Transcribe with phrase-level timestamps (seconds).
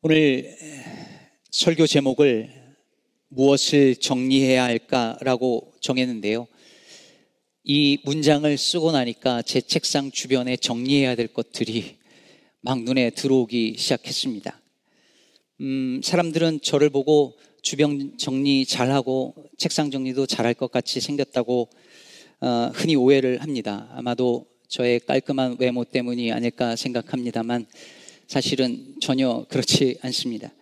[0.00, 0.56] 오늘
[1.50, 2.48] 설교 제목을
[3.30, 6.46] 무엇을 정리해야 할까라고 정했는데요.
[7.64, 11.96] 이 문장을 쓰고 나니까 제 책상 주변에 정리해야 될 것들이
[12.60, 14.60] 막 눈에 들어오기 시작했습니다.
[15.62, 21.68] 음, 사람들은 저를 보고 주변 정리 잘하고 책상 정리도 잘할 것 같이 생겼다고
[22.40, 23.88] 어, 흔히 오해를 합니다.
[23.94, 27.66] 아마도 저의 깔끔한 외모 때문이 아닐까 생각합니다만
[28.28, 30.52] 사실은 전혀 그렇지 않습니다.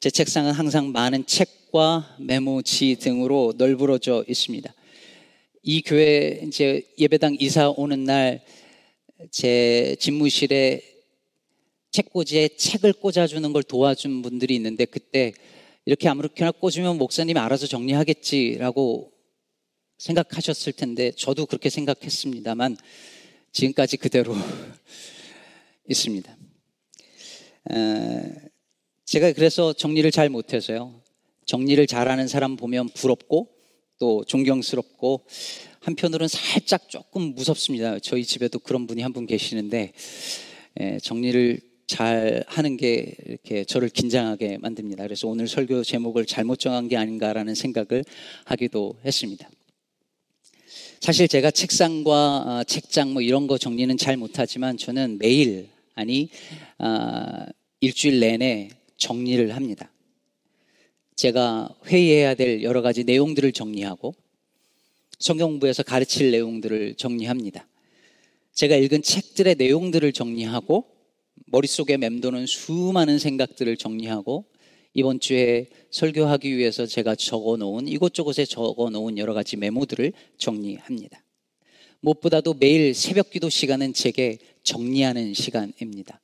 [0.00, 4.74] 제 책상은 항상 많은 책과 메모지 등으로 널브러져 있습니다.
[5.62, 8.44] 이 교회 이제 예배당 이사 오는 날
[9.30, 10.82] 제 집무실에
[11.90, 15.32] 책꽂이에 책을 꽂아주는 걸 도와준 분들이 있는데 그때
[15.86, 19.12] 이렇게 아무렇게나 꽂으면 목사님이 알아서 정리하겠지라고
[19.98, 22.76] 생각하셨을 텐데 저도 그렇게 생각했습니다만
[23.52, 24.34] 지금까지 그대로
[25.88, 26.35] 있습니다.
[29.04, 31.00] 제가 그래서 정리를 잘 못해서요.
[31.44, 33.48] 정리를 잘하는 사람 보면 부럽고
[33.98, 35.24] 또 존경스럽고
[35.80, 37.98] 한편으로는 살짝 조금 무섭습니다.
[38.00, 39.92] 저희 집에도 그런 분이 한 분 계시는데
[41.02, 45.04] 정리를 잘 하는 게 이렇게 저를 긴장하게 만듭니다.
[45.04, 48.04] 그래서 오늘 설교 제목을 잘못 정한 게 아닌가라는 생각을
[48.44, 49.48] 하기도 했습니다.
[51.00, 56.28] 사실 제가 책상과 어, 책장 뭐 이런 거 정리는 잘 못하지만 저는 매일 아니
[56.78, 57.46] 어,
[57.80, 59.90] 일주일 내내 정리를 합니다.
[61.16, 64.14] 제가 회의해야 될 여러 가지 내용들을 정리하고
[65.18, 67.66] 성경부에서 가르칠 내용들을 정리합니다.
[68.52, 70.86] 제가 읽은 책들의 내용들을 정리하고
[71.46, 74.44] 머릿속에 맴도는 수많은 생각들을 정리하고
[74.92, 81.22] 이번 주에 설교하기 위해서 제가 적어 놓은 이곳저곳에 적어 놓은 여러 가지 메모들을 정리합니다.
[82.06, 86.20] 무엇보다도 매일 새벽 기도 시간은 제게 정리하는 시간입니다.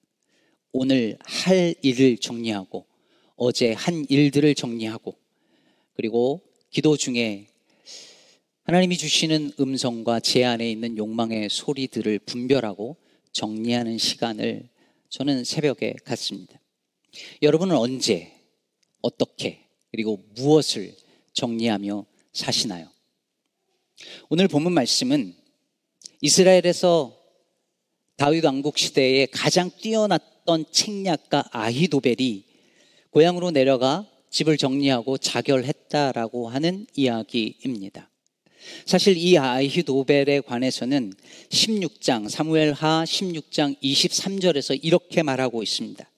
[0.70, 2.86] 오늘 할 일을 정리하고
[3.34, 5.16] 어제 한 일들을 정리하고
[5.94, 7.48] 그리고 기도 중에
[8.62, 12.96] 하나님이 주시는 음성과 제 안에 있는 욕망의 소리들을 분별하고
[13.32, 14.68] 정리하는 시간을
[15.08, 16.60] 저는 새벽에 갖습니다.
[17.42, 18.32] 여러분은 언제,
[19.02, 20.94] 어떻게, 그리고 무엇을
[21.32, 22.88] 정리하며 사시나요?
[24.28, 25.41] 오늘 본문 말씀은
[26.24, 27.18] 이스라엘에서
[28.16, 32.44] 다윗 왕국 시대에 가장 뛰어났던 책략가 아히도벨이
[33.10, 38.08] 고향으로 내려가 집을 정리하고 자결했다라고 하는 이야기입니다.
[38.86, 41.12] 사실 이 아히도벨에 관해서는
[41.48, 46.08] 16장 사무엘하 16장 23절에서 이렇게 말하고 있습니다.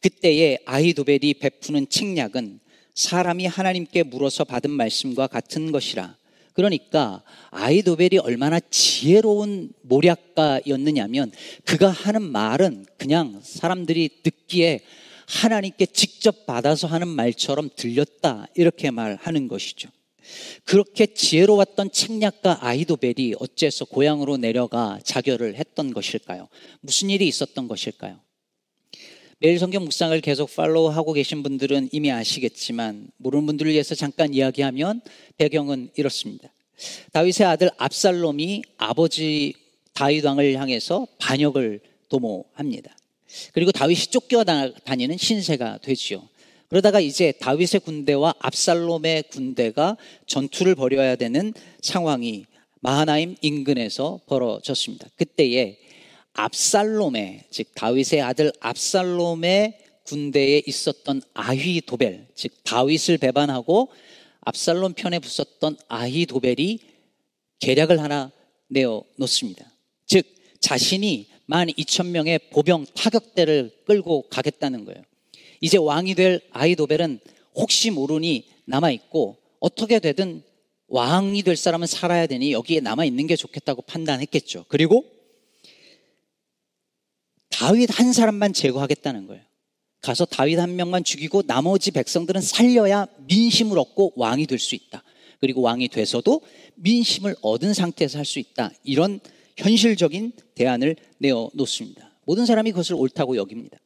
[0.00, 2.58] 그때에 아히도벨이 베푸는 책략은
[2.96, 6.16] 사람이 하나님께 물어서 받은 말씀과 같은 것이라.
[6.54, 11.32] 그러니까 아이도벨이 얼마나 지혜로운 모략가였느냐면
[11.64, 14.80] 그가 하는 말은 그냥 사람들이 듣기에
[15.26, 19.90] 하나님께 직접 받아서 하는 말처럼 들렸다 이렇게 말하는 것이죠.
[20.64, 26.48] 그렇게 지혜로웠던 책략가 아이도벨이 어째서 고향으로 내려가 자결을 했던 것일까요?
[26.80, 28.20] 무슨 일이 있었던 것일까요?
[29.38, 35.00] 매일 성경 묵상을 계속 팔로우하고 계신 분들은 이미 아시겠지만 모르는 분들을 위해서 잠깐 이야기하면
[35.36, 36.48] 배경은 이렇습니다.
[37.12, 39.54] 다윗의 아들 압살롬이 아버지
[39.92, 42.96] 다윗 왕을 향해서 반역을 도모합니다.
[43.52, 46.28] 그리고 다윗이 쫓겨다니는 신세가 되지요.
[46.68, 49.96] 그러다가 이제 다윗의 군대와 압살롬의 군대가
[50.26, 51.52] 전투를 벌여야 되는
[51.82, 52.46] 상황이
[52.80, 55.08] 마하나임 인근에서 벌어졌습니다.
[55.16, 55.78] 그때에
[56.34, 63.90] 압살롬의 즉 다윗의 아들 압살롬의 군대에 있었던 아휘 도벨 즉 다윗을 배반하고
[64.42, 66.80] 압살롬 편에 붙었던 아히 도벨이
[67.60, 68.30] 계략을 하나
[68.68, 69.64] 내어 놓습니다.
[70.06, 70.26] 즉
[70.60, 75.02] 자신이 만 2천 명의 보병 타격대를 끌고 가겠다는 거예요.
[75.60, 77.20] 이제 왕이 될 아히도벨은
[77.54, 80.42] 혹시 모르니 남아 있고 어떻게 되든
[80.88, 84.66] 왕이 될 사람은 살아야 되니 여기에 남아 있는 게 좋겠다고 판단했겠죠.
[84.68, 85.04] 그리고
[87.58, 89.42] 다윗 한 사람만 제거하겠다는 거예요.
[90.00, 95.02] 가서 다윗 한 명만 죽이고 나머지 백성들은 살려야 민심을 얻고 왕이 될 수 있다.
[95.40, 96.40] 그리고 왕이 돼서도
[96.76, 98.70] 민심을 얻은 상태에서 할 수 있다.
[98.82, 99.20] 이런
[99.56, 102.10] 현실적인 대안을 내어 놓습니다.
[102.24, 103.78] 모든 사람이 그것을 옳다고 여깁니다.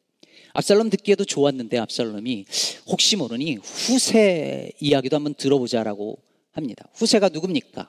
[0.54, 2.46] 압살롬 듣기에도 좋았는데 압살롬이
[2.86, 6.18] 혹시 모르니 후세 이야기도 한번 들어보자라고
[6.52, 6.88] 합니다.
[6.94, 7.88] 후세가 누굽니까?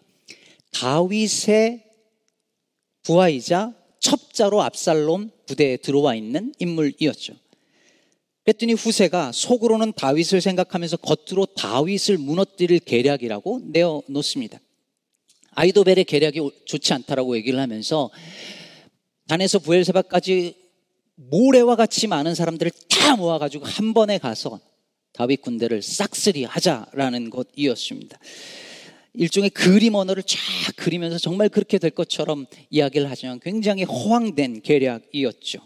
[0.73, 1.83] 다윗의
[3.03, 7.33] 부하이자 첩자로 압살롬 부대에 들어와 있는 인물이었죠.
[8.43, 14.59] 그랬더니 후세가 속으로는 다윗을 생각하면서 겉으로 다윗을 무너뜨릴 계략이라고 내어 놓습니다.
[15.51, 18.11] 아이도벨의 계략이 좋지 않다라고 얘기를 하면서
[19.27, 20.55] 단에서 부엘세바까지
[21.15, 24.59] 모래와 같이 많은 사람들을 다 모아가지고 한 번에 가서
[25.13, 28.19] 다윗 군대를 싹쓸이 하자라는 것이었습니다.
[29.13, 30.37] 일종의 그림 언어를 쫙
[30.75, 35.59] 그리면서 정말 그렇게 될 것처럼 이야기를 하지만 굉장히 허황된 계략이었죠.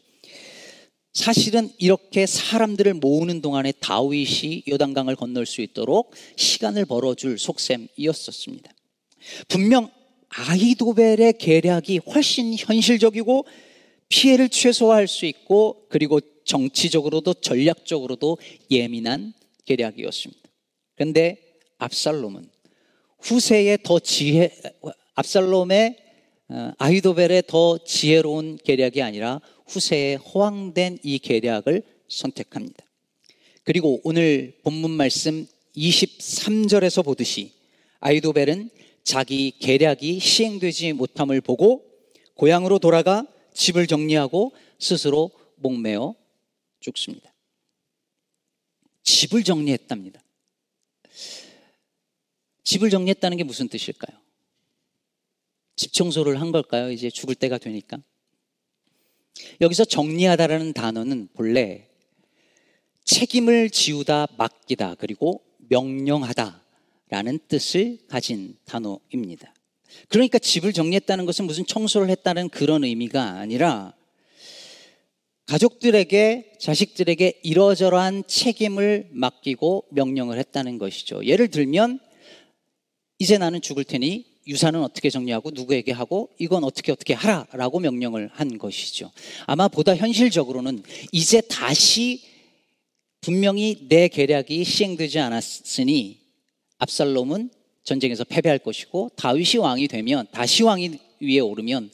[1.13, 8.71] 사실은 이렇게 사람들을 모으는 동안에 다윗이 요단강을 건널 수 있도록 시간을 벌어줄 속셈이었었습니다.
[9.47, 9.91] 분명
[10.29, 13.45] 아이도벨의 계략이 훨씬 현실적이고
[14.09, 18.37] 피해를 최소화할 수 있고 그리고 정치적으로도 전략적으로도
[18.71, 19.33] 예민한
[19.65, 20.41] 계략이었습니다.
[20.95, 21.37] 그런데
[21.77, 22.52] 압살롬은
[23.23, 24.51] 후세의 더 지혜,
[25.15, 25.97] 압살롬의
[26.49, 32.85] 어, 아이도벨의 더 지혜로운 계략이 아니라 후세의 허황된 이 계략을 선택합니다.
[33.63, 37.53] 그리고 오늘 본문 말씀 23절에서 보듯이
[38.01, 38.69] 아이도벨은
[39.03, 41.85] 자기 계략이 시행되지 못함을 보고
[42.35, 46.13] 고향으로 돌아가 집을 정리하고 스스로 목매어
[46.81, 47.33] 죽습니다.
[49.03, 50.22] 집을 정리했답니다.
[52.63, 54.17] 집을 정리했다는 게 무슨 뜻일까요?
[55.75, 56.91] 집 청소를 한 걸까요?
[56.91, 57.97] 이제 죽을 때가 되니까.
[59.61, 61.89] 여기서 정리하다라는 단어는 본래
[63.03, 69.53] 책임을 지우다, 맡기다, 그리고 명령하다라는 뜻을 가진 단어입니다.
[70.07, 73.93] 그러니까 집을 정리했다는 것은 무슨 청소를 했다는 그런 의미가 아니라
[75.45, 81.25] 가족들에게, 자식들에게 이러저러한 책임을 맡기고 명령을 했다는 것이죠.
[81.25, 81.99] 예를 들면,
[83.23, 88.57] 이제 나는 죽을 테니 유산은 어떻게 정리하고 누구에게 하고 이건 어떻게 어떻게 하라라고 명령을 한
[88.57, 89.11] 것이죠.
[89.45, 90.83] 아마 보다 현실적으로는
[91.13, 92.21] 이제 다시
[93.21, 96.19] 분명히 내 계략이 시행되지 않았으니
[96.79, 97.49] 압살롬은
[97.85, 101.91] 전쟁에서 패배할 것이고 다윗이 왕이 되면 다시 왕이 위에 오르면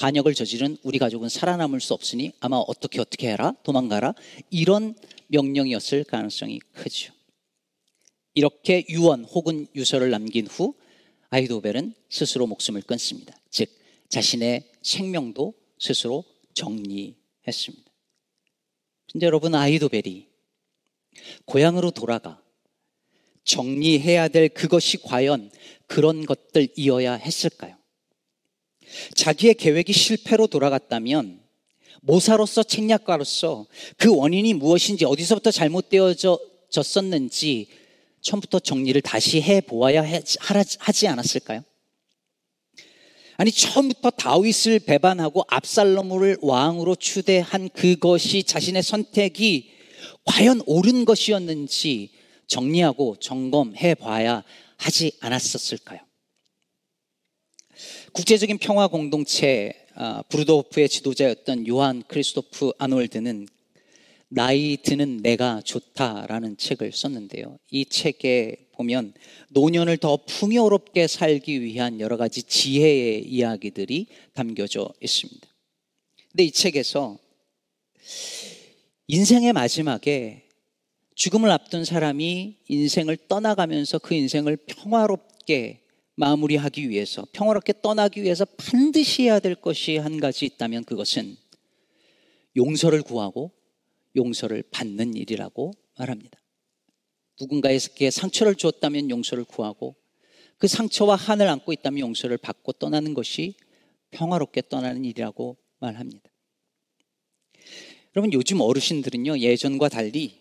[0.00, 4.14] 반역을 저지른 우리 가족은 살아남을 수 없으니 아마 어떻게 어떻게 해라 도망가라
[4.50, 4.96] 이런
[5.28, 7.12] 명령이었을 가능성이 크죠.
[8.38, 10.76] 이렇게 유언 혹은 유서를 남긴 후
[11.30, 13.36] 아이도벨은 스스로 목숨을 끊습니다.
[13.50, 13.68] 즉
[14.08, 16.22] 자신의 생명도 스스로
[16.54, 17.90] 정리했습니다.
[19.10, 20.28] 근데 여러분 아이도벨이
[21.46, 22.40] 고향으로 돌아가
[23.42, 25.50] 정리해야 될 그것이 과연
[25.88, 27.76] 그런 것들이어야 했을까요?
[29.16, 31.42] 자기의 계획이 실패로 돌아갔다면
[32.02, 37.77] 모사로서 책략가로서 그 원인이 무엇인지 어디서부터 잘못되어졌었는지
[38.28, 41.64] 처음부터 정리를 다시 해 보아야 하지 않았을까요?
[43.38, 49.70] 아니 처음부터 다윗을 배반하고 압살롬을 왕으로 추대한 그것이 자신의 선택이
[50.24, 52.10] 과연 옳은 것이었는지
[52.48, 54.42] 정리하고 점검해 봐야
[54.76, 56.00] 하지 않았었을까요?
[58.12, 63.48] 국제적인 평화 공동체 아, 브루도호프의 지도자였던 요한 크리스토프 아놀드는
[64.28, 67.58] 나이 드는 내가 좋다라는 책을 썼는데요.
[67.70, 69.14] 이 책에 보면
[69.50, 75.48] 노년을 더 풍요롭게 살기 위한 여러 가지 지혜의 이야기들이 담겨져 있습니다.
[76.30, 77.18] 근데 이 책에서
[79.06, 80.44] 인생의 마지막에
[81.14, 85.80] 죽음을 앞둔 사람이 인생을 떠나가면서 그 인생을 평화롭게
[86.14, 91.36] 마무리하기 위해서, 평화롭게 떠나기 위해서 반드시 해야 될 것이 한 가지 있다면 그것은
[92.56, 93.57] 용서를 구하고
[94.18, 96.38] 용서를 받는 일이라고 말합니다.
[97.40, 99.96] 누군가에게 상처를 주었다면 용서를 구하고
[100.58, 103.54] 그 상처와 한을 안고 있다면 용서를 받고 떠나는 것이
[104.10, 106.28] 평화롭게 떠나는 일이라고 말합니다.
[108.16, 110.40] 여러분 요즘 어르신들은요 예전과 달리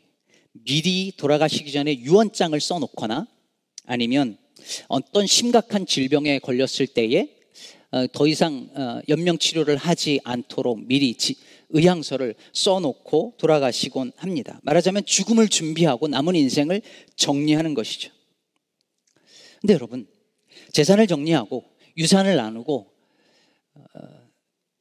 [0.51, 3.27] 미리 돌아가시기 전에 유언장을 써놓거나
[3.85, 4.37] 아니면
[4.87, 7.37] 어떤 심각한 질병에 걸렸을 때에
[7.91, 11.09] 어, 더 이상 어, 연명 치료를 하지 않도록 미리
[11.69, 14.59] 의향서를 써놓고 돌아가시곤 합니다.
[14.63, 16.81] 말하자면 죽음을 준비하고 남은 인생을
[17.15, 18.11] 정리하는 것이죠.
[19.61, 20.07] 근데 여러분,
[20.71, 21.63] 재산을 정리하고
[21.97, 22.91] 유산을 나누고
[23.73, 23.81] 어,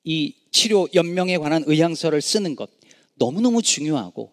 [0.05, 2.71] 이 치료 연명에 관한 의향서를 쓰는 것
[3.15, 4.33] 너무너무 중요하고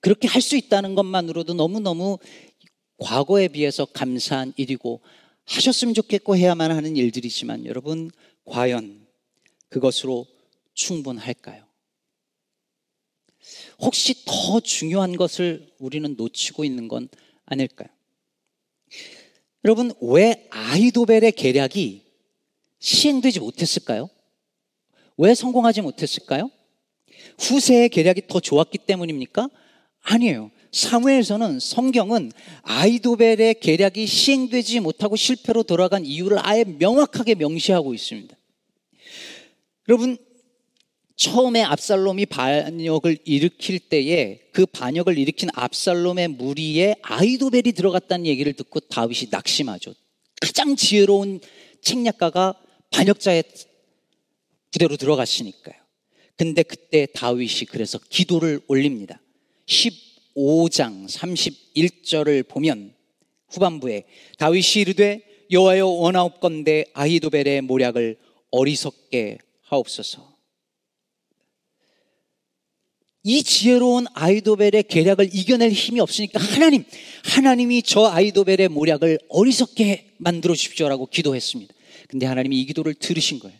[0.00, 2.18] 그렇게 할 수 있다는 것만으로도 너무너무
[2.98, 5.00] 과거에 비해서 감사한 일이고
[5.44, 8.10] 하셨으면 좋겠고 해야만 하는 일들이지만 여러분
[8.44, 9.06] 과연
[9.68, 10.26] 그것으로
[10.74, 11.65] 충분할까요?
[13.78, 17.08] 혹시 더 중요한 것을 우리는 놓치고 있는 건
[17.44, 17.88] 아닐까요?
[19.64, 22.02] 여러분, 왜 아이도벨의 계략이
[22.78, 24.08] 시행되지 못했을까요?
[25.16, 26.50] 왜 성공하지 못했을까요?
[27.38, 29.48] 후세의 계략이 더 좋았기 때문입니까?
[30.02, 30.50] 아니에요.
[30.72, 38.36] 사무엘서는 성경은 아이도벨의 계략이 시행되지 못하고 실패로 돌아간 이유를 아예 명확하게 명시하고 있습니다.
[39.88, 40.18] 여러분,
[41.16, 49.28] 처음에 압살롬이 반역을 일으킬 때에 그 반역을 일으킨 압살롬의 무리에 아이도벨이 들어갔다는 얘기를 듣고 다윗이
[49.30, 49.94] 낙심하죠.
[50.40, 51.40] 가장 지혜로운
[51.80, 52.54] 책략가가
[52.90, 53.44] 반역자의
[54.70, 55.74] 부대로 들어갔으니까요.
[56.36, 59.20] 근데 그때 다윗이 그래서 기도를 올립니다.
[59.66, 62.94] 15장 31절을 보면
[63.48, 64.04] 후반부에
[64.36, 68.18] 다윗이 이르되 여호와여 원하옵건대 아히도벨의 모략을
[68.50, 70.35] 어리석게 하옵소서.
[73.28, 76.84] 이 지혜로운 아이도벨의 계략을 이겨낼 힘이 없으니까 하나님,
[77.24, 81.74] 하나님이 저 아이도벨의 모략을 어리석게 만들어 주십시오라고 기도했습니다.
[82.06, 83.58] 근데 하나님이 이 기도를 들으신 거예요.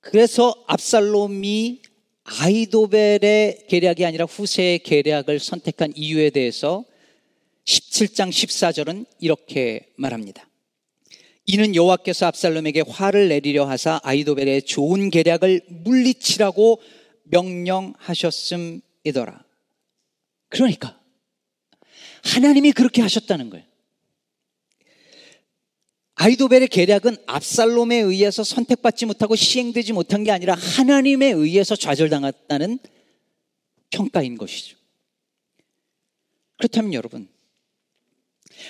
[0.00, 1.82] 그래서 압살롬이
[2.24, 6.84] 아이도벨의 계략이 아니라 후세의 계략을 선택한 이유에 대해서
[7.66, 10.48] 17장 14절은 이렇게 말합니다.
[11.46, 16.80] 이는 여호와께서 압살롬에게 화를 내리려 하사 아이도벨의 좋은 계략을 물리치라고
[17.24, 18.82] 명령하셨음이더라.
[20.48, 21.00] 그러니까
[22.24, 23.64] 하나님이 그렇게 하셨다는 거예요.
[26.14, 32.78] 아이도벨의 계략은 압살롬에 의해서 선택받지 못하고 시행되지 못한 게 아니라 하나님에 의해서 좌절당했다는
[33.90, 34.76] 평가인 것이죠.
[36.58, 37.28] 그렇다면 여러분,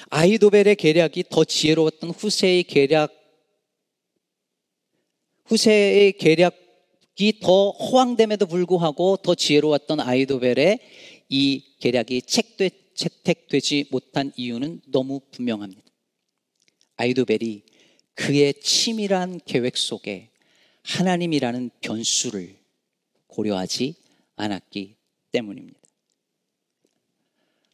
[0.09, 3.13] 아이도벨의 계략이 더 지혜로웠던 후세의 계략,
[5.45, 6.62] 후세의 계략
[7.19, 10.79] 이 더 허황됨에도 불구하고 더 지혜로웠던 아이도벨의
[11.29, 12.23] 이 계략이
[12.95, 15.83] 채택되지 못한 이유는 너무 분명합니다.
[16.97, 17.63] 아이도벨이
[18.15, 20.31] 그의 치밀한 계획 속에
[20.83, 22.59] 하나님이라는 변수를
[23.27, 23.95] 고려하지
[24.37, 24.97] 않았기
[25.33, 25.81] 때문입니다.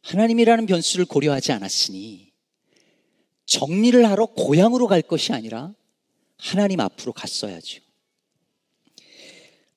[0.03, 2.31] 하나님이라는 변수를 고려하지 않았으니
[3.45, 5.73] 정리를 하러 고향으로 갈 것이 아니라
[6.37, 7.81] 하나님 앞으로 갔어야죠.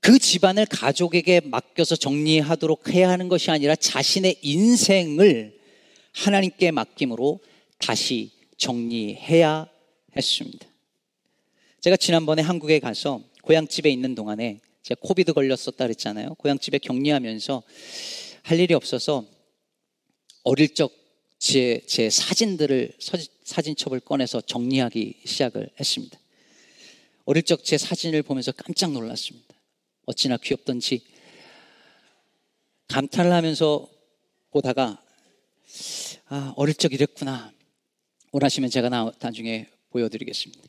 [0.03, 5.57] 그 집안을 가족에게 맡겨서 정리하도록 해야 하는 것이 아니라 자신의 인생을
[6.11, 7.39] 하나님께 맡김으로
[7.79, 9.69] 다시 정리해야
[10.17, 10.67] 했습니다.
[11.81, 16.35] 제가 지난번에 한국에 가서 고향집에 있는 동안에 제가 코비드 걸렸었다 그랬잖아요.
[16.35, 17.63] 고향집에 격리하면서
[18.43, 19.25] 할 일이 없어서
[20.43, 20.93] 어릴 적
[21.39, 22.97] 제, 제 사진들을
[23.45, 26.19] 사진첩을 꺼내서 정리하기 시작을 했습니다.
[27.25, 29.52] 어릴 적 제 사진을 보면서 깜짝 놀랐습니다.
[30.07, 31.05] 어찌나 귀엽던지
[32.89, 33.89] 감탄을 하면서
[34.51, 35.03] 보다가
[36.27, 37.53] 아, 어릴 적 이랬구나.
[38.33, 40.63] 원하시면 제가 나중에 보여드리겠습니다.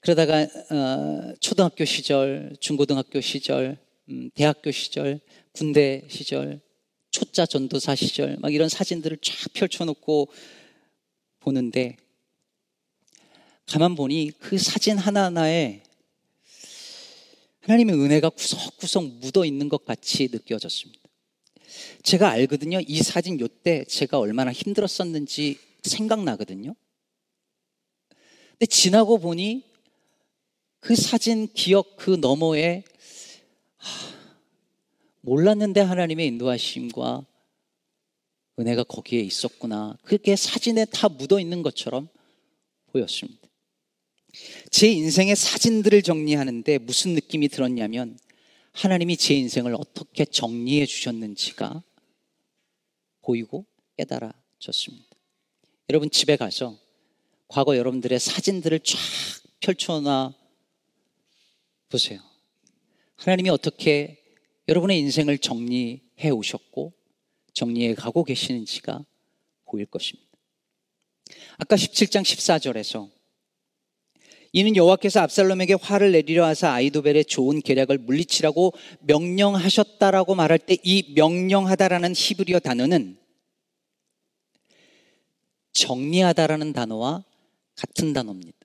[0.00, 3.78] 그러다가 어, 초등학교 시절, 중고등학교 시절,
[4.08, 5.20] 음, 대학교 시절,
[5.52, 6.60] 군대 시절,
[7.10, 10.28] 초짜 전도사 시절 막 이런 사진들을 쫙 펼쳐놓고
[11.40, 11.96] 보는데
[13.64, 15.82] 가만 보니 그 사진 하나하나에
[17.66, 21.02] 하나님의 은혜가 구석구석 묻어 있는 것 같이 느껴졌습니다.
[22.04, 22.78] 제가 알거든요.
[22.86, 26.76] 이 사진 요때 제가 얼마나 힘들었었는지 생각나거든요.
[28.50, 29.64] 근데 지나고 보니
[30.78, 32.84] 그 사진 기억 그 너머에
[35.22, 37.26] 몰랐는데 하나님의 인도하심과
[38.60, 39.98] 은혜가 거기에 있었구나.
[40.04, 42.08] 그게 사진에 다 묻어 있는 것처럼
[42.92, 43.45] 보였습니다.
[44.70, 48.18] 제 인생의 사진들을 정리하는데 무슨 느낌이 들었냐면
[48.72, 51.82] 하나님이 제 인생을 어떻게 정리해 주셨는지가
[53.22, 53.64] 보이고
[53.96, 55.06] 깨달아졌습니다.
[55.88, 56.78] 여러분 집에 가서
[57.48, 58.98] 과거 여러분들의 사진들을 쫙
[59.60, 60.34] 펼쳐놔
[61.88, 62.20] 보세요.
[63.16, 64.22] 하나님이 어떻게
[64.68, 66.92] 여러분의 인생을 정리해 오셨고
[67.52, 69.04] 정리해 가고 계시는지가
[69.64, 70.28] 보일 것입니다.
[71.58, 73.10] 아까 17장 14절에서
[74.56, 82.14] 이는 여호와께서 압살롬에게 화를 내리려 하사 아이도벨의 좋은 계략을 물리치라고 명령하셨다라고 말할 때 이 명령하다라는
[82.16, 83.18] 히브리어 단어는
[85.74, 87.22] 정리하다라는 단어와
[87.74, 88.56] 같은 단어입니다.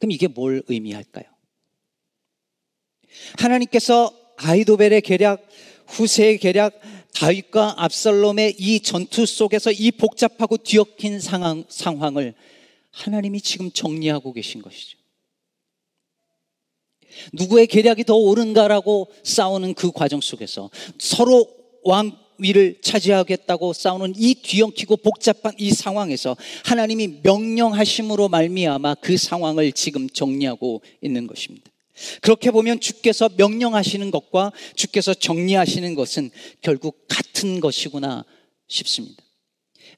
[0.00, 1.26] 그럼 이게 뭘 의미할까요?
[3.40, 5.46] 하나님께서 아이도벨의 계략,
[5.86, 6.80] 후세의 계략,
[7.14, 12.34] 다윗과 압살롬의 이 전투 속에서 이 복잡하고 뒤엉킨 상황, 상황을
[12.92, 14.98] 하나님이 지금 정리하고 계신 것이죠.
[17.32, 21.48] 누구의 계략이 더 옳은가라고 싸우는 그 과정 속에서 서로
[21.84, 30.08] 왕 위를 차지하겠다고 싸우는 이 뒤엉키고 복잡한 이 상황에서 하나님이 명령하심으로 말미암아 그 상황을 지금
[30.08, 31.70] 정리하고 있는 것입니다.
[32.20, 36.30] 그렇게 보면 주께서 명령하시는 것과 주께서 정리하시는 것은
[36.62, 38.24] 결국 같은 것이구나
[38.66, 39.22] 싶습니다.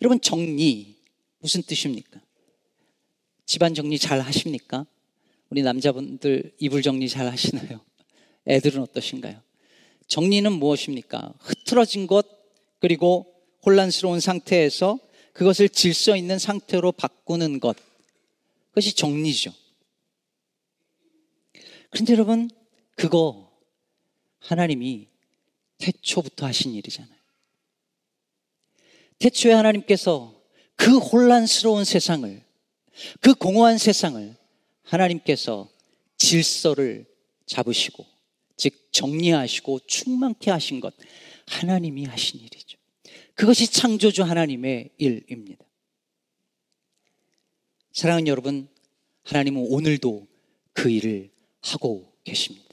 [0.02, 0.96] 여러분 정리
[1.38, 2.20] 무슨 뜻입니까?
[3.46, 4.86] 집안 정리 잘 하십니까?
[5.50, 7.80] 우리 남자분들 이불 정리 잘 하시나요?
[8.46, 9.40] 애들은 어떠신가요?
[10.06, 11.34] 정리는 무엇입니까?
[11.40, 12.26] 흐트러진 것,
[12.78, 13.34] 그리고
[13.64, 14.98] 혼란스러운 상태에서
[15.32, 17.76] 그것을 질서 있는 상태로 바꾸는 것.
[18.68, 19.52] 그것이 정리죠.
[21.90, 22.50] 그런데 여러분,
[22.96, 23.50] 그거
[24.40, 25.08] 하나님이
[25.78, 27.14] 태초부터 하신 일이잖아요.
[29.18, 30.34] 태초에 하나님께서
[30.76, 32.43] 그 혼란스러운 세상을,
[33.20, 34.36] 그 공허한 세상을
[34.82, 35.68] 하나님께서
[36.16, 37.06] 질서를
[37.46, 38.06] 잡으시고,
[38.56, 40.94] 즉, 정리하시고 충만케 하신 것,
[41.46, 42.78] 하나님이 하신 일이죠.
[43.34, 45.64] 그것이 창조주 하나님의 일입니다.
[47.92, 48.68] 사랑하는 여러분,
[49.24, 50.26] 하나님은 오늘도
[50.72, 52.64] 그 일을 하고 계십니다.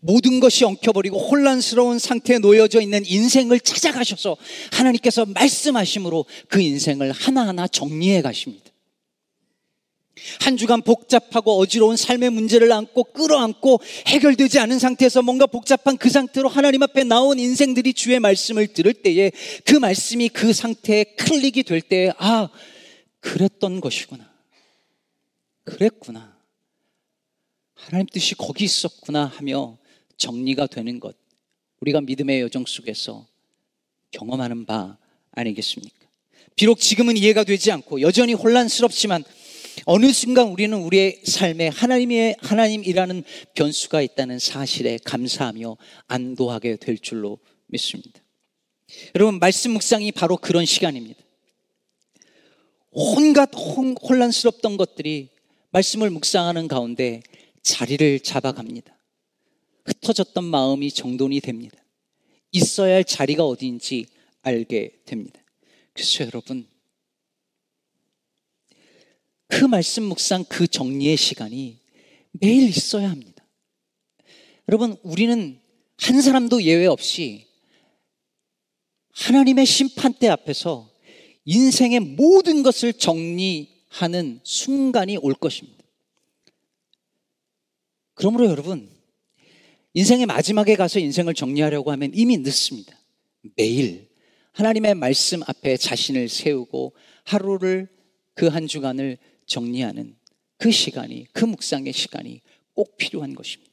[0.00, 4.36] 모든 것이 엉켜버리고 혼란스러운 상태에 놓여져 있는 인생을 찾아가셔서
[4.72, 8.70] 하나님께서 말씀하심으로 그 인생을 하나하나 정리해 가십니다.
[10.40, 16.48] 한 주간 복잡하고 어지러운 삶의 문제를 안고 끌어안고 해결되지 않은 상태에서 뭔가 복잡한 그 상태로
[16.48, 19.30] 하나님 앞에 나온 인생들이 주의 말씀을 들을 때에
[19.64, 22.48] 그 말씀이 그 상태에 클릭이 될 때에 아,
[23.20, 24.30] 그랬던 것이구나.
[25.64, 26.36] 그랬구나.
[27.74, 29.78] 하나님 뜻이 거기 있었구나 하며
[30.16, 31.16] 정리가 되는 것.
[31.80, 33.26] 우리가 믿음의 여정 속에서
[34.10, 34.98] 경험하는 바
[35.32, 35.96] 아니겠습니까?
[36.56, 39.22] 비록 지금은 이해가 되지 않고 여전히 혼란스럽지만
[39.84, 48.20] 어느 순간 우리는 우리의 삶에 하나님의 하나님이라는 변수가 있다는 사실에 감사하며 안도하게 될 줄로 믿습니다.
[49.14, 51.20] 여러분 말씀 묵상이 바로 그런 시간입니다.
[52.90, 55.28] 온갖 혼란스럽던 것들이
[55.70, 57.22] 말씀을 묵상하는 가운데
[57.62, 58.96] 자리를 잡아갑니다.
[59.84, 61.76] 흩어졌던 마음이 정돈이 됩니다.
[62.52, 64.06] 있어야 할 자리가 어디인지
[64.42, 65.40] 알게 됩니다.
[65.92, 66.66] 그래서 여러분,
[69.48, 71.80] 그 말씀 묵상 그 정리의 시간이
[72.32, 73.44] 매일 있어야 합니다.
[74.68, 75.60] 여러분, 우리는
[75.96, 77.46] 한 사람도 예외 없이
[79.12, 80.90] 하나님의 심판대 앞에서
[81.44, 85.82] 인생의 모든 것을 정리하는 순간이 올 것입니다.
[88.14, 88.90] 그러므로 여러분,
[89.94, 92.96] 인생의 마지막에 가서 인생을 정리하려고 하면 이미 늦습니다.
[93.56, 94.08] 매일
[94.52, 96.94] 하나님의 말씀 앞에 자신을 세우고
[97.24, 97.88] 하루를
[98.34, 99.18] 그 한 주간을
[99.48, 100.16] 정리하는
[100.56, 102.40] 그 시간이, 그 묵상의 시간이
[102.74, 103.72] 꼭 필요한 것입니다.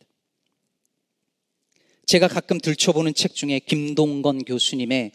[2.08, 5.12] 제가 가끔 들춰보는 책 중에 김동건 교수님의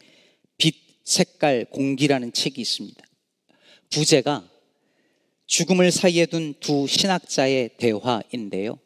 [0.57, 3.03] 빛, 색깔, 공기라는 책이 있습니다.
[3.89, 4.49] 부제가
[5.47, 8.79] 죽음을 사이에 둔 두 신학자의 대화인데요.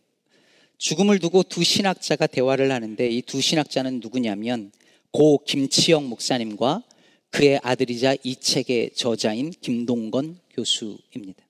[0.77, 4.71] 죽음을 두고 두 신학자가 대화를 하는데 이 두 신학자는 누구냐면
[5.11, 6.83] 고 김치영 목사님과
[7.31, 11.43] 그의 아들이자 이 책의 저자인 김동건 교수입니다.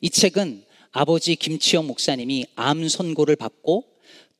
[0.00, 3.84] 이 책은 아버지 김치영 목사님이 암 선고를 받고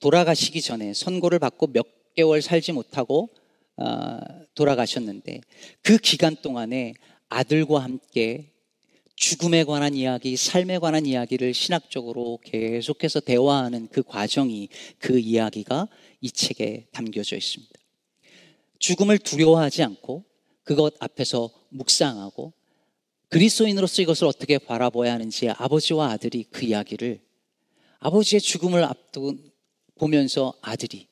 [0.01, 3.31] 돌아가시기 전에 선고를 받고 몇 개월 살지 못하고
[3.77, 4.19] 어,
[4.55, 5.41] 돌아가셨는데
[5.83, 6.95] 그 기간 동안에
[7.29, 8.53] 아들과 함께
[9.17, 14.69] 죽음에 관한 이야기, 삶에 관한 이야기를 신학적으로 계속해서 대화하는 그 과정이
[14.99, 15.89] 그 이야기가
[16.21, 17.73] 이 책에 담겨져 있습니다.
[18.79, 20.25] 죽음을 두려워하지 않고
[20.63, 22.53] 그것 앞에서 묵상하고
[23.29, 27.21] 그리스도인으로서 이것을 어떻게 바라봐야 하는지 아버지와 아들이 그 이야기를
[27.99, 29.35] 아버지의 죽음을 앞두고
[29.97, 31.09] 보면서 아들이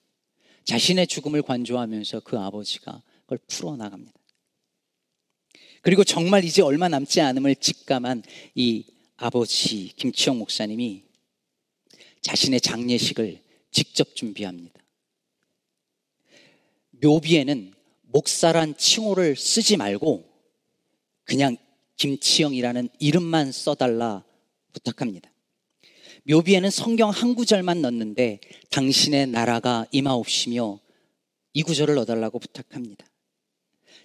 [0.64, 4.12] 자신의 죽음을 관조하면서 그 아버지가 그걸 풀어 나갑니다.
[5.82, 8.22] 그리고 정말 이제 얼마 남지 않음을 직감한
[8.54, 11.04] 이 아버지 김치영 목사님이
[12.22, 14.80] 자신의 장례식을 직접 준비합니다.
[17.02, 20.24] 묘비에는 목사란 칭호를 쓰지 말고
[21.24, 21.56] 그냥
[21.96, 24.24] 김치영이라는 이름만 써달라
[24.72, 25.30] 부탁합니다.
[26.26, 30.80] 묘비에는 성경 한 구절만 넣는데 당신의 나라가 임하옵시며
[31.52, 33.06] 이 구절을 넣어달라고 부탁합니다.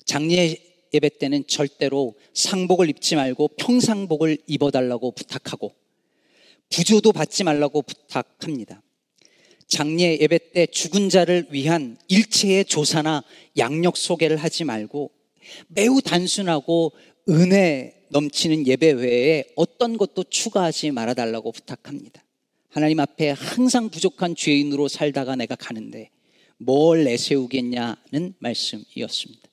[0.06, 0.58] 장례
[0.93, 5.73] 예배 때는 절대로 상복을 입지 말고 평상복을 입어달라고 부탁하고
[6.69, 8.82] 부조도 받지 말라고 부탁합니다.
[9.67, 13.23] 장례 예배 때 죽은 자를 위한 일체의 조사나
[13.58, 15.12] 양력 소개를 하지 말고
[15.67, 16.93] 매우 단순하고
[17.27, 22.23] 은혜 넘치는 예배 외에 어떤 것도 추가하지 말아달라고 부탁합니다.
[22.69, 26.10] 하나님 앞에 항상 부족한 죄인으로 살다가 내가 가는데
[26.58, 29.49] 뭘 내세우겠냐는 말씀이었습니다.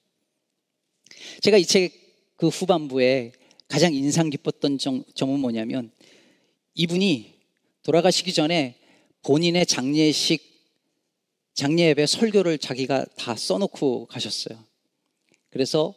[1.40, 3.32] 제가 이 책 그 후반부에
[3.68, 5.90] 가장 인상 깊었던 점, 점은 뭐냐면
[6.74, 7.34] 이분이
[7.82, 8.78] 돌아가시기 전에
[9.22, 10.54] 본인의 장례식
[11.54, 14.62] 장례 예배 설교를 자기가 다 써놓고 가셨어요.
[15.50, 15.94] 그래서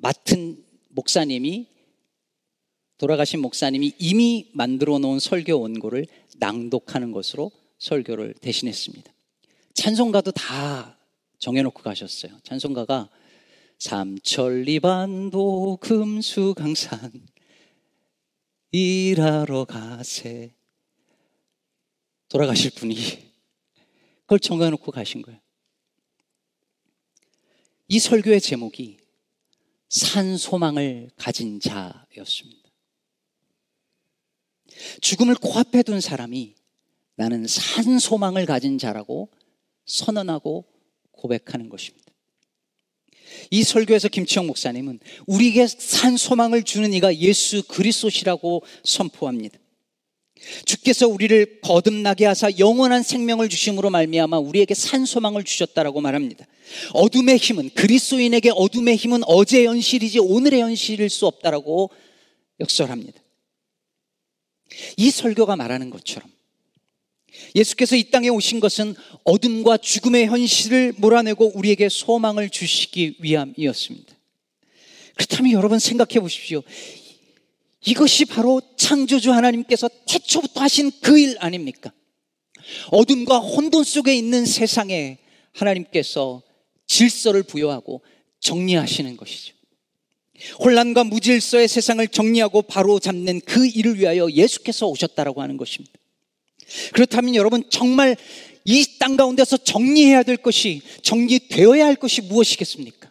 [0.00, 1.68] 맡은 목사님이
[2.98, 9.12] 돌아가신 목사님이 이미 만들어 놓은 설교 원고를 낭독하는 것으로 설교를 대신했습니다.
[9.74, 10.98] 찬송가도 다
[11.38, 12.38] 정해놓고 가셨어요.
[12.42, 13.08] 찬송가가
[13.78, 17.26] 삼천리반도 금수강산
[18.72, 20.54] 일하러 가세
[22.28, 22.94] 돌아가실 분이
[24.20, 25.40] 그걸 정해놓고 가신 거예요.
[27.88, 28.99] 이 설교의 제목이
[29.90, 32.70] 산 소망을 가진 자였습니다.
[35.02, 36.54] 죽음을 코앞에 둔 사람이
[37.16, 39.28] 나는 산 소망을 가진 자라고
[39.84, 40.64] 선언하고
[41.10, 42.10] 고백하는 것입니다.
[43.50, 49.58] 이 설교에서 김치영 목사님은 우리에게 산 소망을 주는 이가 예수 그리스도시라고 선포합니다.
[50.64, 56.46] 주께서 우리를 거듭나게 하사 영원한 생명을 주심으로 말미암아 우리에게 산 소망을 주셨다라고 말합니다.
[56.92, 61.90] 어둠의 힘은 그리스도인에게 어둠의 힘은 어제의 현실이지 오늘의 현실일 수 없다라고
[62.60, 63.20] 역설합니다.
[64.96, 66.30] 이 설교가 말하는 것처럼
[67.54, 74.14] 예수께서 이 땅에 오신 것은 어둠과 죽음의 현실을 몰아내고 우리에게 소망을 주시기 위함이었습니다.
[75.16, 76.62] 그렇다면 여러분 생각해 보십시오.
[77.84, 81.92] 이것이 바로 창조주 하나님께서 태초부터 하신 그 일 아닙니까?
[82.90, 85.18] 어둠과 혼돈 속에 있는 세상에
[85.52, 86.42] 하나님께서
[86.86, 88.02] 질서를 부여하고
[88.40, 89.54] 정리하시는 것이죠.
[90.58, 95.92] 혼란과 무질서의 세상을 정리하고 바로 잡는 그 일을 위하여 예수께서 오셨다라고 하는 것입니다.
[96.92, 98.16] 그렇다면 여러분 정말
[98.64, 103.10] 이 땅 가운데서 정리해야 될 것이 정리되어야 할 것이 무엇이겠습니까?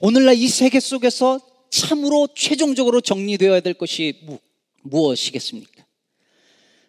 [0.00, 1.40] 오늘날 이 세계 속에서
[1.76, 4.38] 참으로 최종적으로 정리되어야 될 것이 무,
[4.82, 5.84] 무엇이겠습니까?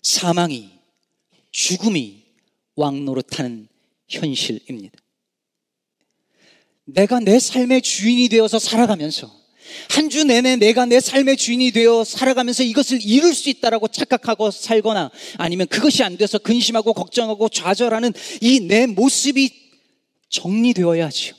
[0.01, 0.69] 사망이,
[1.51, 2.23] 죽음이
[2.75, 3.67] 왕노릇하는
[4.07, 4.97] 현실입니다.
[6.85, 9.35] 내가 내 삶의 주인이 되어서 살아가면서
[9.89, 15.11] 한 주 내내 내가 내 삶의 주인이 되어 살아가면서 이것을 이룰 수 있다라고 착각하고 살거나
[15.37, 19.51] 아니면 그것이 안 돼서 근심하고 걱정하고 좌절하는 이 내 모습이
[20.29, 21.33] 정리되어야지요.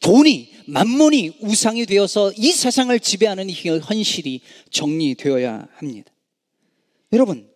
[0.00, 6.12] 돈이 만몬이 우상이 되어서 이 세상을 지배하는 이 현실이 정리되어야 합니다.
[7.12, 7.50] 여러분,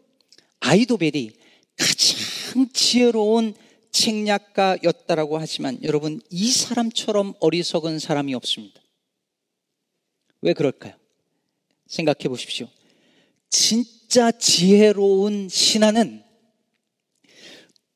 [0.60, 1.30] 아이도벨이
[1.76, 3.54] 가장 지혜로운
[3.90, 8.80] 책략가였다라고 하지만 여러분, 이 사람처럼 어리석은 사람이 없습니다.
[10.40, 10.94] 왜 그럴까요?
[11.86, 12.68] 생각해 보십시오.
[13.50, 16.22] 진짜 지혜로운 신하는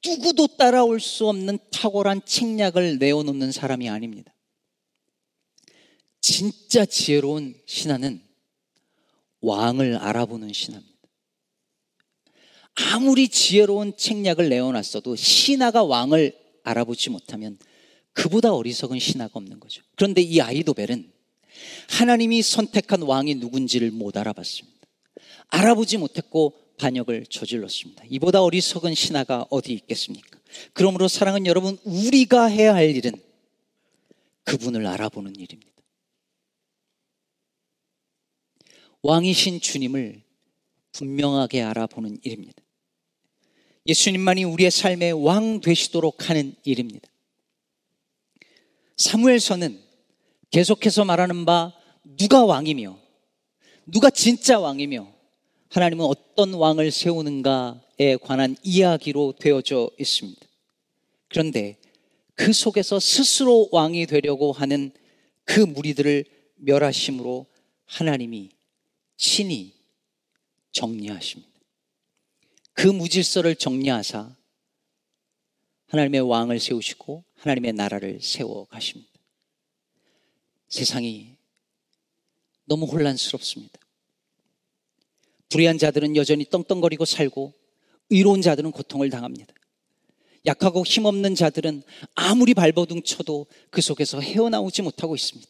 [0.05, 4.35] 누구도 따라올 수 없는 탁월한 책략을 내어놓는 사람이 아닙니다.
[6.21, 8.23] 진짜 지혜로운 신하는
[9.41, 10.93] 왕을 알아보는 신하입니다.
[12.75, 17.59] 아무리 지혜로운 책략을 내어놨어도 신하가 왕을 알아보지 못하면
[18.13, 19.83] 그보다 어리석은 신하가 없는 거죠.
[19.97, 21.13] 그런데 이 아이도벨은
[21.91, 24.79] 하나님이 선택한 왕이 누군지를 못 알아봤습니다.
[25.49, 28.03] 알아보지 못했고 반역을 저질렀습니다.
[28.11, 30.41] 이보다 어리석은 신하가 어디 있겠습니까?
[30.73, 33.13] 그러므로 사랑은 여러분, 우리가 해야 할 일은
[34.43, 35.71] 그분을 알아보는 일입니다.
[39.03, 40.23] 왕이신 주님을
[40.91, 42.61] 분명하게 알아보는 일입니다.
[43.87, 47.09] 예수님만이 우리의 삶의 왕 되시도록 하는 일입니다.
[48.97, 49.81] 사무엘서는
[50.51, 51.73] 계속해서 말하는 바
[52.17, 52.99] 누가 왕이며
[53.87, 55.12] 누가 진짜 왕이며
[55.73, 60.47] 하나님은 어떤 왕을 세우는가에 관한 이야기로 되어져 있습니다.
[61.29, 61.79] 그런데
[62.35, 64.93] 그 속에서 스스로 왕이 되려고 하는
[65.45, 67.47] 그 무리들을 멸하심으로
[67.87, 68.51] 하나님이
[69.17, 69.73] 신이
[70.73, 71.51] 정리하십니다.
[72.75, 74.37] 그 무질서를 정리하사
[75.87, 79.11] 하나님의 왕을 세우시고 하나님의 나라를 세워 가십니다.
[80.69, 81.35] 세상이
[82.67, 83.82] 너무 혼란스럽습니다.
[85.53, 87.53] 불의한 자들은 여전히 떵떵거리고 살고
[88.09, 89.53] 의로운 자들은 고통을 당합니다.
[90.47, 91.83] 약하고 힘없는 자들은
[92.15, 95.49] 아무리 발버둥 쳐도 그 속에서 헤어나오지 못하고 있습니다.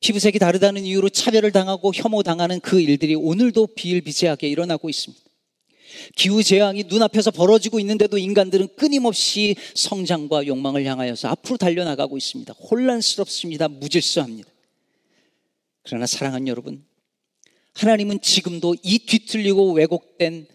[0.00, 5.22] 피부색이 다르다는 이유로 차별을 당하고 혐오당하는 그 일들이 오늘도 비일비재하게 일어나고 있습니다.
[6.14, 12.52] 기후 재앙이 눈앞에서 벌어지고 있는데도 인간들은 끊임없이 성장과 욕망을 향하여서 앞으로 달려나가고 있습니다.
[12.54, 13.68] 혼란스럽습니다.
[13.68, 14.50] 무질서합니다.
[15.84, 16.84] 그러나 사랑하는 여러분,
[17.76, 20.46] 하나님은 지금도 이 뒤틀리고 왜곡된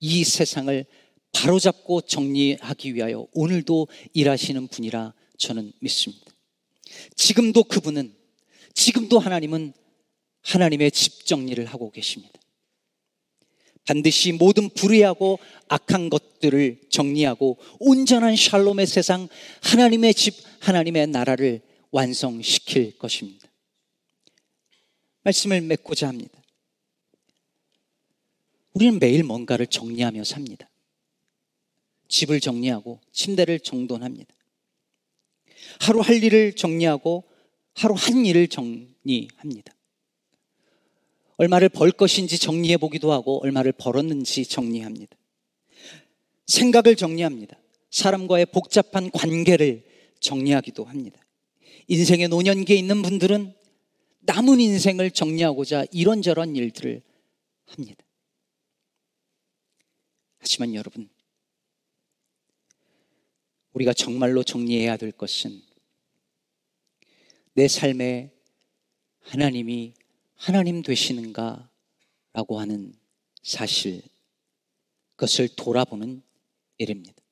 [0.00, 0.84] 이 세상을
[1.32, 6.26] 바로잡고 정리하기 위하여 오늘도 일하시는 분이라 저는 믿습니다.
[7.14, 8.12] 지금도 그분은
[8.74, 9.72] 지금도 하나님은
[10.42, 12.34] 하나님의 집 정리를 하고 계십니다.
[13.86, 19.28] 반드시 모든 불의하고 악한 것들을 정리하고 온전한 샬롬의 세상,
[19.62, 21.60] 하나님의 집, 하나님의 나라를
[21.92, 23.48] 완성시킬 것입니다.
[25.22, 26.43] 말씀을 맺고자 합니다.
[28.74, 30.68] 우리는 매일 뭔가를 정리하며 삽니다.
[32.08, 34.34] 집을 정리하고 침대를 정돈합니다.
[35.80, 37.24] 하루 할 일을 정리하고
[37.74, 39.74] 하루 한 일을 정리합니다.
[41.36, 45.16] 얼마를 벌 것인지 정리해 보기도 하고 얼마를 벌었는지 정리합니다.
[46.46, 47.58] 생각을 정리합니다.
[47.90, 49.84] 사람과의 복잡한 관계를
[50.20, 51.20] 정리하기도 합니다.
[51.88, 53.54] 인생의 노년기에 있는 분들은
[54.20, 57.02] 남은 인생을 정리하고자 이런저런 일들을
[57.66, 58.03] 합니다.
[60.44, 61.08] 하지만 여러분,
[63.72, 65.62] 우리가 정말로 정리해야 될 것은
[67.54, 68.30] 내 삶에
[69.20, 69.94] 하나님이
[70.34, 71.70] 하나님 되시는가
[72.34, 72.92] 라고 하는
[73.42, 74.02] 사실,
[75.16, 76.22] 그것을 돌아보는
[76.76, 77.22] 일입니다.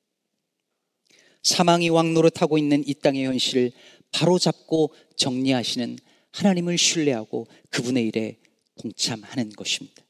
[1.43, 3.73] 사망이 왕노릇하고 있는 이 땅의 현실을
[4.11, 5.99] 바로잡고 정리하시는
[6.31, 8.39] 하나님을 신뢰하고 그분의 일에
[8.81, 10.03] 동참하는 것입니다.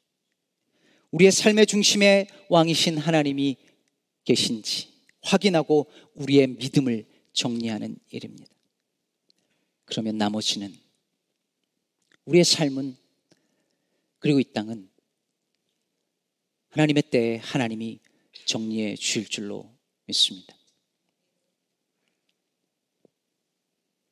[1.13, 3.58] 우리의 삶의 중심에 왕이신 하나님이
[4.26, 8.52] 계신지 확인하고 우리의 믿음을 정리하는 일입니다.
[9.86, 10.76] 그러면 나머지는
[12.26, 12.97] 우리의 삶은
[14.17, 14.89] 그리고 이 땅은
[16.69, 17.99] 하나님의 때에 하나님이
[18.45, 19.71] 정리해 주실 줄로
[20.06, 20.58] 믿습니다.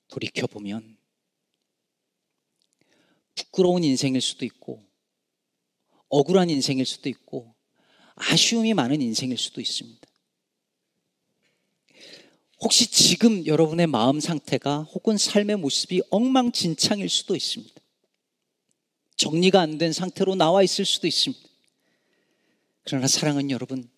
[0.09, 0.97] 돌이켜보면
[3.33, 4.90] 부끄러운 인생일 수도 있고
[6.11, 7.55] 억울한 인생일 수도 있고
[8.15, 9.99] 아쉬움이 많은 인생일 수도 있습니다.
[12.59, 17.73] 혹시 지금 여러분의 마음 상태가 혹은 삶의 모습이 엉망진창일 수도 있습니다.
[19.15, 21.49] 정리가 안 된 상태로 나와 있을 수도 있습니다.
[22.83, 23.89] 그러나 사랑은 여러분,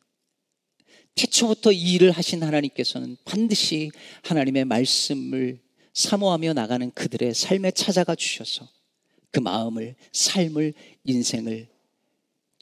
[1.16, 3.92] 태초부터 이 일을 하신 하나님께서는 반드시
[4.24, 5.62] 하나님의 말씀을
[5.94, 8.70] 사모하며 나가는 그들의 삶에 찾아가 주셔서
[9.32, 10.74] 그 마음을, 삶을,
[11.06, 11.73] 인생을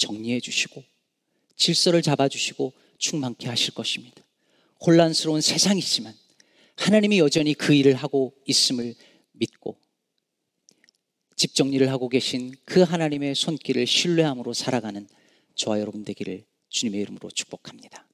[0.02, 0.84] 정리해 주시고
[1.56, 4.24] 질서를 잡아 주시고 충만케 하실 것입니다.
[4.86, 6.14] 혼란스러운 세상이지만
[6.76, 8.96] 하나님이 여전히 그 일을 하고 있음을
[9.34, 9.78] 믿고
[11.36, 15.08] 집 정리를 하고 계신 그 하나님의 손길을 신뢰함으로 살아가는
[15.56, 18.08] 저와 여러분 되기를 주님의 이름으로 축복합니다.